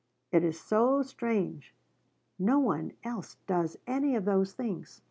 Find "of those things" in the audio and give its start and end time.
4.15-4.99